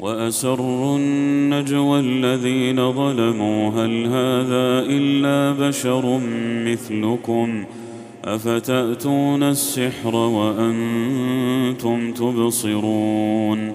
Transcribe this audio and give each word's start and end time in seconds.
وأسروا 0.00 0.98
النجوى 0.98 2.00
الذين 2.00 2.92
ظلموا 2.92 3.70
هل 3.70 4.06
هذا 4.06 4.86
إلا 4.90 5.68
بشر 5.68 6.20
مثلكم؟ 6.66 7.64
أفتأتون 8.24 9.42
السحر 9.42 10.14
وأنتم 10.14 12.12
تبصرون؟ 12.12 13.72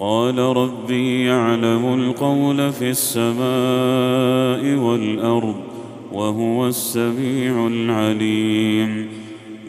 قال 0.00 0.38
ربي 0.38 1.24
يعلم 1.24 1.94
القول 1.94 2.72
في 2.72 2.90
السماء 2.90 4.78
والأرض 4.84 5.56
وهو 6.12 6.68
السميع 6.68 7.66
العليم. 7.66 9.21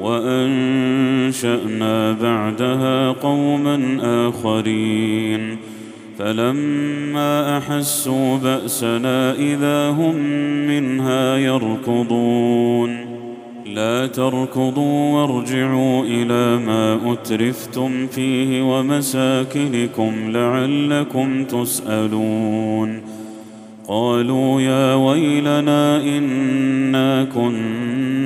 وأنشأنا 0.00 1.94
بعدها 2.12 3.12
قوما 3.12 3.98
آخرين. 4.28 5.56
فلما 6.18 7.58
أحسوا 7.58 8.38
بأسنا 8.38 9.34
إذا 9.34 9.90
هم 9.90 10.16
منها 10.68 11.36
يركضون. 11.36 13.06
لا 13.74 14.06
تركضوا 14.06 15.12
وارجعوا 15.12 16.04
إلى 16.04 16.56
ما 16.66 17.12
أترفتم 17.12 18.06
فيه 18.06 18.62
ومساكنكم 18.62 20.12
لعلكم 20.32 21.44
تسألون. 21.44 23.02
قالوا 23.88 24.60
يا 24.60 24.94
ويلنا 24.94 26.02
إنا 26.02 27.24
كنا 27.34 28.25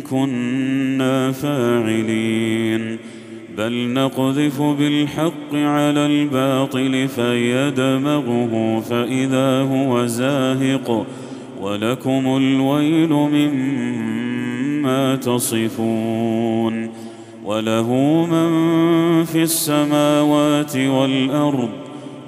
كنا 0.00 1.32
فاعلين. 1.32 2.98
بل 3.58 3.92
نقذف 3.92 4.62
بالحق 4.62 5.54
على 5.54 6.06
الباطل 6.06 7.08
فيدمغه 7.08 8.80
فإذا 8.80 9.60
هو 9.60 10.06
زاهق 10.06 11.06
ولكم 11.60 12.36
الويل 12.36 13.12
مما 13.12 15.16
تصفون. 15.16 16.90
وله 17.44 17.92
من 18.30 19.24
في 19.24 19.42
السماوات 19.42 20.76
والأرض 20.76 21.83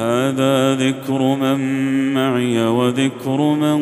هذا 0.00 0.74
ذكر 0.74 1.22
من 1.22 1.60
معي 2.14 2.66
وذكر 2.66 3.40
من 3.40 3.80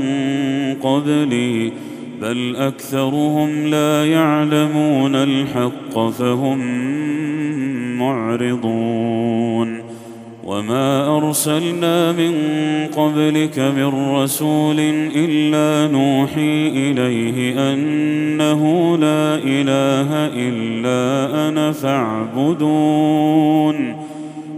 قبلي 0.74 1.72
بل 2.22 2.56
أكثرهم 2.56 3.66
لا 3.66 4.06
يعلمون 4.06 5.14
الحق 5.14 6.08
فهم 6.08 6.58
معرضون. 7.98 9.88
وما 10.44 11.16
أرسلنا 11.16 12.12
من 12.12 12.34
قبلك 12.96 13.58
من 13.58 14.14
رسول 14.14 14.80
إلا 15.16 15.92
نوحي 15.92 16.68
إليه 16.68 17.72
أنه 17.72 18.96
لا 18.96 19.34
إله 19.34 20.26
إلا 20.34 21.48
أنا 21.48 21.72
فاعبدون. 21.72 23.28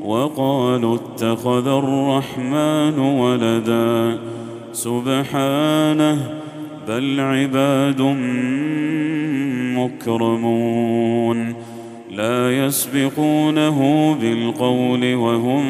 وقالوا 0.04 0.96
اتخذ 0.96 1.68
الرحمن 1.68 2.98
ولدا 2.98 4.18
سبحانه 4.72 6.40
بل 6.88 7.20
عباد 7.20 8.02
مكرمون 9.76 10.90
يسبقونه 12.70 13.78
بالقول 14.20 15.14
وهم 15.14 15.64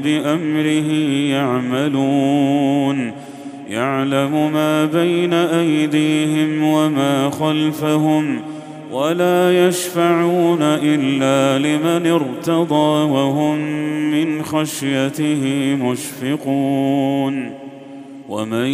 بأمره 0.00 0.92
يعملون 1.30 3.12
يعلم 3.68 4.52
ما 4.52 4.84
بين 4.84 5.32
أيديهم 5.32 6.62
وما 6.62 7.30
خلفهم 7.30 8.40
ولا 8.92 9.68
يشفعون 9.68 10.62
إلا 10.62 11.58
لمن 11.58 12.06
ارتضى 12.06 13.10
وهم 13.12 13.58
من 14.10 14.42
خشيته 14.42 15.76
مشفقون 15.80 17.50
ومن 18.28 18.66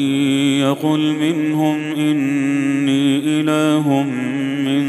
يقل 0.61 1.15
منهم 1.21 1.77
إني 1.97 3.19
إله 3.41 4.03
من 4.65 4.85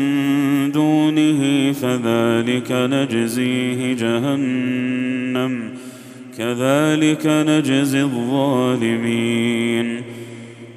دونه 0.71 1.71
فذلك 1.71 2.71
نجزيه 2.71 3.93
جهنم 3.93 5.69
كذلك 6.37 7.21
نجزي 7.25 8.01
الظالمين 8.01 9.88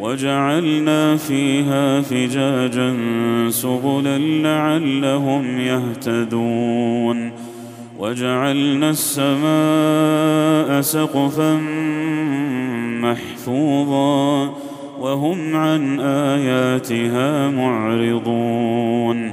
وجعلنا 0.00 1.16
فيها 1.16 2.00
فجاجا 2.00 2.96
سبلا 3.50 4.18
لعلهم 4.18 5.60
يهتدون. 5.60 7.32
وجعلنا 7.98 8.90
السماء 8.90 10.80
سقفا 10.80 11.60
محفوظا 13.02 14.54
وهم 15.00 15.56
عن 15.56 16.00
آياتها 16.00 17.50
معرضون. 17.50 19.32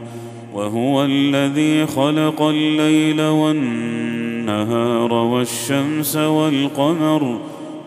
وهو 0.53 1.05
الذي 1.05 1.85
خلق 1.85 2.41
الليل 2.41 3.21
والنهار 3.21 5.13
والشمس 5.13 6.15
والقمر 6.15 7.39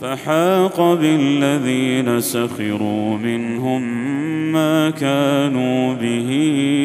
فحاق 0.00 0.94
بالذين 0.94 2.20
سخروا 2.20 3.16
منهم 3.16 3.82
ما 4.52 4.90
كانوا 4.90 5.94
به 5.94 6.30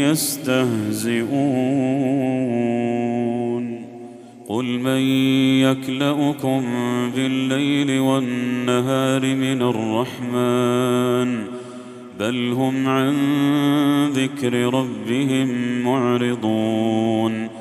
يستهزئون. 0.09 1.31
قل 4.47 4.65
من 4.79 5.01
يكلأكم 5.61 6.63
بالليل 7.15 7.99
والنهار 7.99 9.35
من 9.35 9.61
الرحمن 9.61 11.43
بل 12.19 12.51
هم 12.51 12.87
عن 12.87 13.15
ذكر 14.07 14.53
ربهم 14.53 15.81
معرضون. 15.83 17.60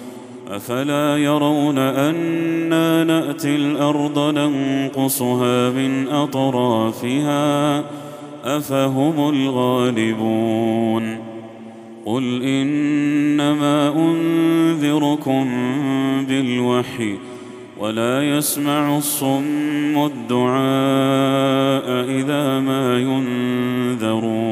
أفلا 0.51 1.17
يرون 1.17 1.77
أنا 1.77 3.03
نأتي 3.03 3.55
الأرض 3.55 4.19
ننقصها 4.37 5.69
من 5.69 6.07
أطرافها 6.07 7.83
أفهم 8.43 9.29
الغالبون 9.29 11.17
قل 12.05 12.43
إنما 12.43 13.93
أنذركم 13.95 15.47
بالوحي 16.27 17.17
ولا 17.79 18.37
يسمع 18.37 18.97
الصم 18.97 20.05
الدعاء 20.05 20.59
إذا 22.09 22.59
ما 22.59 22.99
ينذرون 22.99 24.51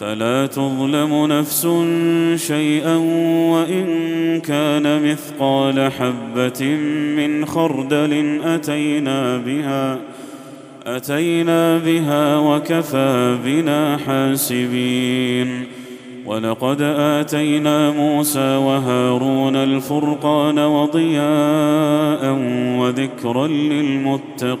فلا 0.00 0.46
تظلم 0.46 1.26
نفس 1.26 1.68
شيئا 2.46 2.96
وإن 3.52 3.86
كان 4.40 5.10
مثقال 5.10 5.92
حبة 5.92 6.64
من 7.16 7.46
خردل 7.46 8.40
أتينا 8.44 9.38
بها 9.38 9.98
أتينا 10.86 11.78
بها 11.78 12.36
وكفى 12.38 13.38
بنا 13.44 13.96
حاسبين. 13.96 15.64
ولقد 16.26 16.82
آتينا 16.82 17.90
موسى 17.90 18.56
وهارون 18.56 19.56
الفرقان 19.56 20.58
وضياء 20.58 22.38
وذكرا 22.78 23.46
للمتقين. 23.46 24.60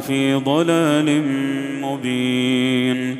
في 0.00 0.34
ضلال 0.34 1.22
مبين. 1.82 3.16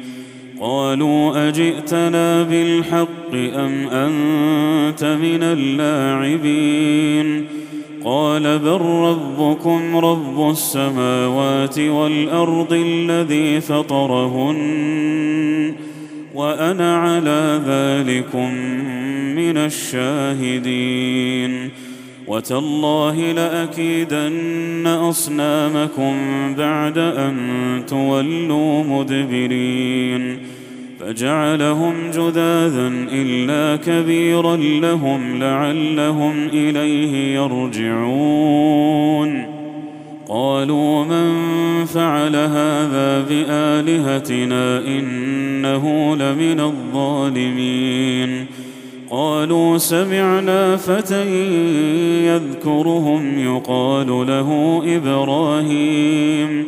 قالوا 0.60 1.48
أجئتنا 1.48 2.42
بالحق 2.42 3.34
أم 3.34 3.88
أنت 3.88 5.04
من 5.04 5.42
اللاعبين؟ 5.42 6.80
قال 8.04 8.58
بل 8.58 8.80
ربكم 8.80 9.96
رب 9.96 10.50
السماوات 10.50 11.78
والأرض 11.78 12.72
الذي 12.72 13.60
فطرهن 13.60 14.60
وأنا 16.34 16.96
على 16.96 17.60
ذلكم 17.66 18.50
من 19.40 19.56
الشاهدين 19.56 21.30
وتالله 22.26 23.32
لأكيدن 23.32 24.86
أصنامكم 24.86 26.14
بعد 26.58 26.98
أن 26.98 27.36
تولوا 27.88 28.84
مدبرين 28.84 30.38
فجعلهم 31.00 31.94
جذاذا 32.10 32.88
إلا 33.12 33.76
كبيرا 33.76 34.56
لهم 34.56 35.38
لعلهم 35.38 36.48
إليه 36.52 37.34
يرجعون 37.34 38.80
قالوا 40.28 41.04
من 41.04 41.34
فعل 41.84 42.36
هذا 42.36 43.20
بآلهتنا 43.28 44.78
إنه 44.78 46.16
لمن 46.16 46.60
الظالمين 46.60 48.46
قالوا 49.10 49.78
سمعنا 49.78 50.76
فتى 50.76 51.26
يذكرهم 52.26 53.38
يقال 53.38 54.06
له 54.06 54.82
إبراهيم. 54.96 56.66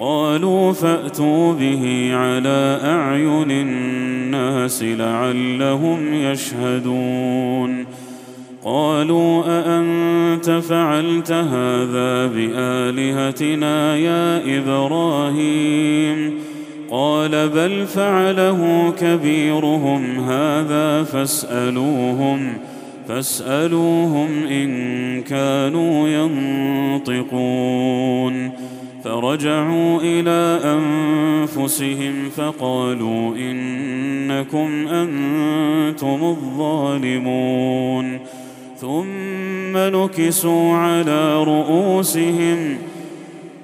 قالوا 0.00 0.72
فأتوا 0.72 1.52
به 1.52 2.10
على 2.14 2.80
أعين 2.84 3.50
الناس 3.50 4.82
لعلهم 4.82 6.14
يشهدون. 6.14 7.86
قالوا 8.64 9.42
أأنت 9.46 10.50
فعلت 10.50 11.32
هذا 11.32 12.26
بآلهتنا 12.26 13.96
يا 13.96 14.58
إبراهيم؟ 14.58 16.34
قال 16.92 17.48
بل 17.48 17.86
فعله 17.86 18.92
كبيرهم 19.00 20.20
هذا 20.20 21.02
فاسألوهم 21.02 22.52
فاسألوهم 23.08 24.46
إن 24.46 25.22
كانوا 25.22 26.08
ينطقون. 27.08 28.50
فرجعوا 29.04 30.00
إلى 30.02 30.60
أنفسهم 30.64 32.30
فقالوا 32.36 33.36
إنكم 33.36 34.88
أنتم 34.88 36.18
الظالمون. 36.22 38.18
ثم 38.76 39.76
نكسوا 39.76 40.76
على 40.76 41.44
رؤوسهم 41.44 42.76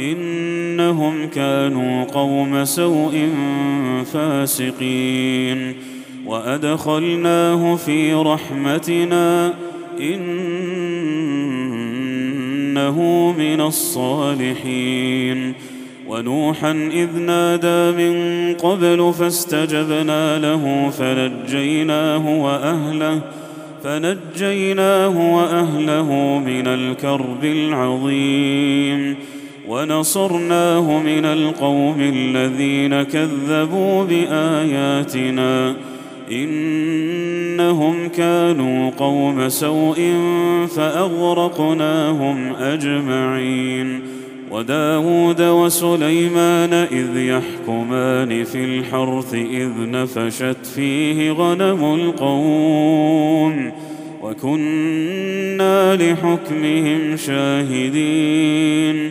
إنهم 0.00 1.26
كانوا 1.26 2.04
قوم 2.04 2.64
سوء 2.64 3.28
فاسقين. 4.12 5.74
وأدخلناه 6.26 7.76
في 7.76 8.14
رحمتنا 8.14 9.54
إنه 10.00 10.20
من 13.38 13.60
الصالحين. 13.60 15.54
ونوحا 16.08 16.70
إذ 16.70 17.18
نادى 17.18 17.96
من 17.96 18.54
قبل 18.54 19.12
فاستجبنا 19.18 20.38
له 20.38 20.90
فنجيناه 20.90 22.42
وأهله 22.42 23.20
فنجيناه 23.84 25.34
وأهله 25.36 26.38
من 26.46 26.66
الكرب 26.66 27.44
العظيم. 27.44 29.16
ونصرناه 29.70 30.98
من 30.98 31.24
القوم 31.24 31.96
الذين 32.00 33.02
كذبوا 33.02 34.04
بآياتنا 34.04 35.76
إنهم 36.32 38.08
كانوا 38.08 38.90
قوم 38.90 39.48
سوء 39.48 40.14
فأغرقناهم 40.76 42.52
أجمعين 42.54 44.00
وداود 44.50 45.42
وسليمان 45.42 46.72
إذ 46.72 47.16
يحكمان 47.16 48.44
في 48.44 48.64
الحرث 48.64 49.34
إذ 49.34 49.70
نفشت 49.78 50.66
فيه 50.74 51.30
غنم 51.30 51.94
القوم 51.94 53.72
وكنا 54.22 55.96
لحكمهم 55.96 57.16
شاهدين 57.16 59.10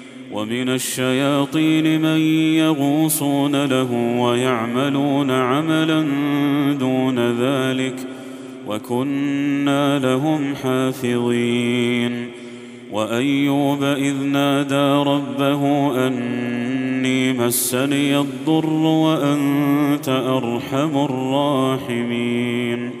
ومن 0.33 0.69
الشياطين 0.69 2.01
من 2.01 2.19
يغوصون 2.57 3.65
له 3.65 3.91
ويعملون 4.19 5.31
عملا 5.31 6.01
دون 6.79 7.19
ذلك 7.19 7.95
وكنا 8.67 9.99
لهم 9.99 10.55
حافظين. 10.55 12.27
وأيوب 12.91 13.83
إذ 13.83 14.15
نادى 14.15 15.09
ربه 15.09 15.91
أني 16.07 17.33
مسني 17.33 18.19
الضر 18.19 18.73
وأنت 18.83 20.09
أرحم 20.09 21.05
الراحمين. 21.05 22.91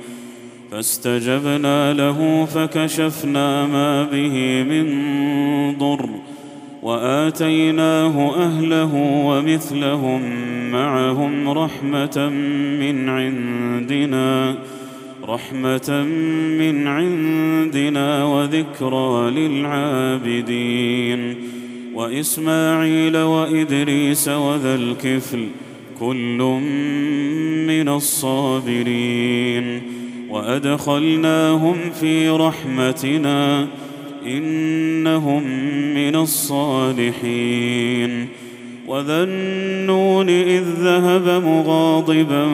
فاستجبنا 0.71 1.93
له 1.93 2.45
فكشفنا 2.45 3.67
ما 3.67 4.03
به 4.03 4.63
من 4.69 4.85
ضر 5.77 6.09
وآتيناه 6.81 8.35
أهله 8.35 8.95
ومثلهم 9.25 10.21
معهم 10.71 11.49
رحمة 11.49 12.29
من 12.79 13.09
عندنا 13.09 14.55
رحمة 15.27 16.03
من 16.59 16.87
عندنا 16.87 18.25
وذكرى 18.25 19.31
للعابدين. 19.31 21.35
وإسماعيل 21.93 23.17
وإدريس 23.17 24.27
وذا 24.27 24.75
الكفل 24.75 25.47
كل 25.99 26.37
من 27.67 27.89
الصابرين. 27.89 29.81
وأدخلناهم 30.29 31.75
في 31.99 32.29
رحمتنا 32.29 33.67
إنهم 34.25 35.43
من 35.93 36.15
الصالحين. 36.15 37.21
وذا 38.87 39.23
النون 39.23 40.29
إذ 40.29 40.63
ذهب 40.81 41.43
مغاضبا 41.45 42.45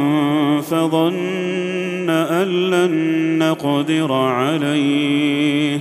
فظن 0.61 2.09
أن 2.09 2.47
لن 2.47 2.91
نقدر 3.39 4.11
عليه. 4.11 5.79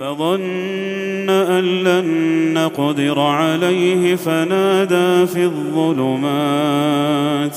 فظن 0.00 1.30
أن 1.30 1.64
لن 1.64 2.08
نقدر 2.54 3.20
عليه 3.20 4.14
فنادى 4.14 5.26
في 5.26 5.44
الظلمات. 5.44 7.56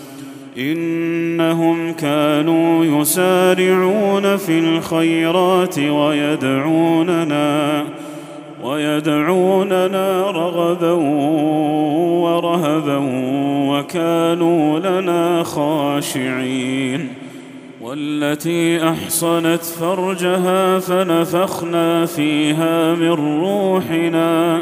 إنهم 0.57 1.93
كانوا 1.93 2.85
يسارعون 2.85 4.37
في 4.37 4.59
الخيرات 4.59 5.79
ويدعوننا 5.79 7.83
ويدعوننا 8.63 10.31
رغبا 10.31 10.91
ورهبا 12.21 12.99
وكانوا 13.69 14.79
لنا 14.79 15.43
خاشعين. 15.43 17.07
والتي 17.81 18.89
أحصنت 18.89 19.63
فرجها 19.63 20.79
فنفخنا 20.79 22.05
فيها 22.05 22.95
من 22.95 23.41
روحنا. 23.41 24.61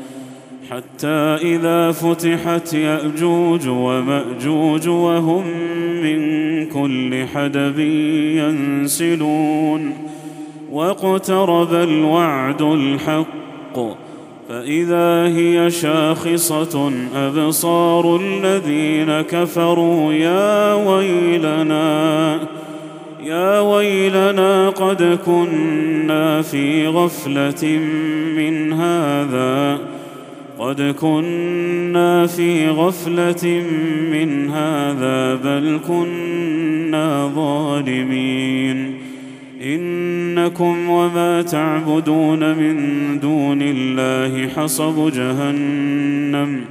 حتى 0.71 1.37
إذا 1.41 1.91
فتحت 1.91 2.73
يأجوج 2.73 3.67
ومأجوج 3.67 4.87
وهم 4.87 5.43
من 6.03 6.21
كل 6.65 7.25
حدب 7.33 7.79
ينسلون 8.39 9.93
واقترب 10.71 11.73
الوعد 11.73 12.61
الحق 12.61 13.79
فإذا 14.49 15.27
هي 15.27 15.69
شاخصة 15.69 16.91
أبصار 17.15 18.19
الذين 18.21 19.21
كفروا 19.21 20.13
يا 20.13 20.73
ويلنا 20.73 22.39
يا 23.23 23.59
ويلنا 23.59 24.69
قد 24.69 25.19
كنا 25.25 26.41
في 26.41 26.87
غفلة 26.87 27.67
من 28.35 28.73
هذا 28.73 29.79
قد 30.61 30.81
كنا 30.81 32.27
في 32.27 32.69
غفلة 32.69 33.63
من 34.11 34.49
هذا 34.49 35.35
بل 35.35 35.79
كنا 35.87 37.31
ظالمين. 37.35 38.93
إنكم 39.63 40.89
وما 40.89 41.41
تعبدون 41.41 42.57
من 42.57 43.19
دون 43.19 43.59
الله 43.61 44.47
حصب 44.47 45.11
جهنم 45.11 46.61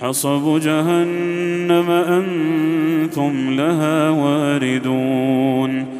حصب 0.00 0.60
جهنم 0.60 1.90
أنتم 1.90 3.50
لها 3.50 4.10
واردون. 4.10 5.99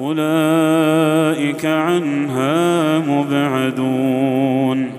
اولئك 0.00 1.66
عنها 1.66 2.98
مبعدون 2.98 4.90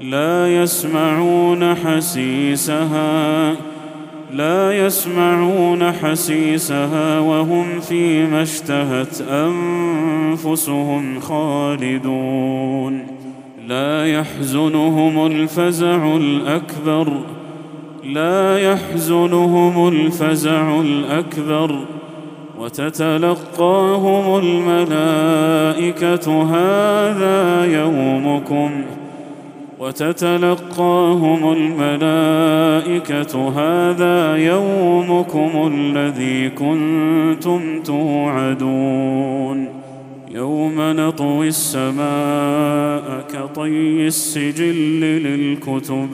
لا 0.00 0.62
يسمعون 0.62 1.74
حسيسها 1.74 3.54
لا 4.32 4.86
يسمعون 4.86 5.92
حسيسها 5.92 7.20
وهم 7.20 7.80
فيما 7.80 8.42
اشتهت 8.42 9.20
انفسهم 9.30 11.20
خالدون 11.20 13.06
لا 13.68 14.06
يحزنهم 14.06 15.26
الفزع 15.26 16.16
الاكبر 16.16 17.12
لا 18.04 18.58
يحزنهم 18.58 19.88
الفزع 19.88 20.80
الاكبر 20.80 21.97
وتتلقاهم 22.58 24.38
الملائكة 24.38 26.26
هذا 26.42 27.64
يومكم 27.64 28.70
وتتلقاهم 29.78 31.52
الملائكة 31.52 33.48
هذا 33.48 34.36
يومكم 34.36 35.72
الذي 35.74 36.50
كنتم 36.50 37.82
توعدون 37.82 39.68
يوم 40.30 40.74
نطوي 40.78 41.48
السماء 41.48 43.24
كطي 43.32 44.06
السجل 44.06 45.00
للكتب 45.00 46.08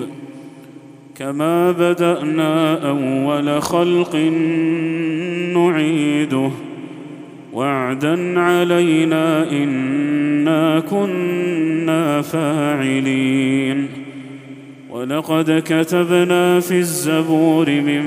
كما 1.15 1.73
بدأنا 1.73 2.89
أول 2.91 3.63
خلق 3.63 4.17
نعيده. 5.55 6.51
وعدا 7.53 8.41
علينا 8.41 9.51
إنا 9.51 10.81
كنا 10.81 12.23
فاعلين. 12.23 13.89
ولقد 14.91 15.63
كتبنا 15.67 16.61
في 16.61 16.79
الزبور 16.79 17.71
من 17.71 18.05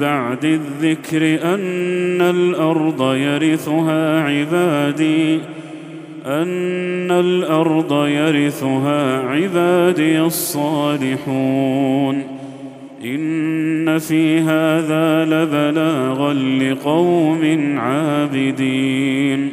بعد 0.00 0.44
الذكر 0.44 1.22
أن 1.54 2.20
الأرض 2.20 3.14
يرثها 3.14 4.22
عبادي 4.22 5.40
أن 6.26 7.10
الأرض 7.10 8.06
يرثها 8.06 9.20
عبادي 9.20 10.20
الصالحون. 10.20 12.35
إن 13.04 13.98
في 13.98 14.38
هذا 14.38 15.24
لبلاغا 15.24 16.34
لقوم 16.34 17.74
عابدين. 17.78 19.50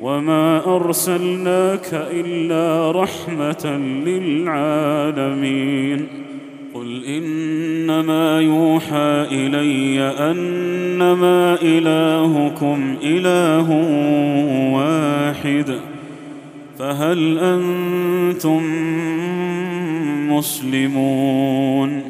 وما 0.00 0.76
أرسلناك 0.76 1.88
إلا 1.92 2.90
رحمة 2.90 3.80
للعالمين. 4.06 6.06
قل 6.74 7.04
إنما 7.04 8.40
يوحى 8.40 9.26
إلي 9.32 10.00
أنما 10.00 11.58
إلهكم 11.62 12.96
إله 13.02 13.70
واحد. 14.74 15.78
فهل 16.78 17.38
أنتم 17.38 18.62
مسلمون؟ 20.32 22.09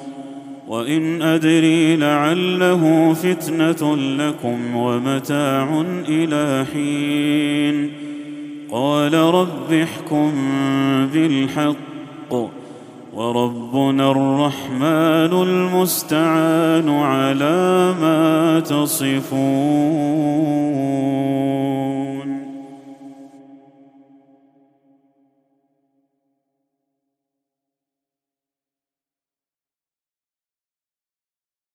وإن 0.71 1.21
أدري 1.21 1.95
لعله 1.95 3.13
فتنة 3.13 3.95
لكم 3.95 4.75
ومتاع 4.75 5.83
إلى 6.07 6.65
حين. 6.73 7.91
قال 8.71 9.13
رب 9.13 9.73
احكم 9.73 10.31
بالحق. 11.13 12.33
وربنا 13.13 14.11
الرحمن 14.11 15.41
المستعان 15.43 16.89
على 16.89 17.95
ما 18.01 18.59
تصفون. 18.59 19.41